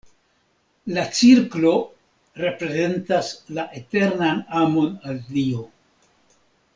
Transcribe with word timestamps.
La 0.93 1.01
cirklo 1.17 1.73
reprezentas 2.41 3.29
la 3.57 3.67
eternan 3.83 4.41
amon 4.65 4.89
al 5.11 5.21
Dio. 5.39 5.67